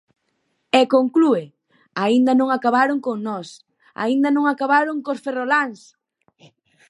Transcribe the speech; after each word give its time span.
E 0.79 0.81
conclúe: 0.95 1.45
aínda 2.03 2.31
non 2.39 2.49
acabaron 2.51 2.99
con 3.07 3.17
nós, 3.27 3.47
aínda 4.03 4.29
non 4.35 4.45
acabaron 4.53 4.97
cos 5.05 5.21
ferroláns. 5.25 5.79